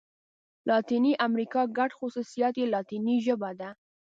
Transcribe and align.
لاتیني 0.67 1.13
امريکا 1.27 1.61
ګډ 1.77 1.91
خوصوصیات 1.99 2.53
یې 2.61 2.65
لاتيني 2.73 3.15
ژبه 3.25 3.49
ده. 3.59 3.69